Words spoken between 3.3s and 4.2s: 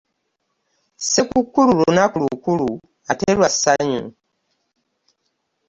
lwa ssanyu.